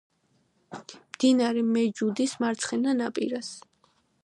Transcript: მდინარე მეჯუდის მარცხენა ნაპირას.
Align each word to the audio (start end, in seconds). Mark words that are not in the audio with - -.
მდინარე 1.15 1.63
მეჯუდის 1.75 2.35
მარცხენა 2.45 2.97
ნაპირას. 3.03 3.53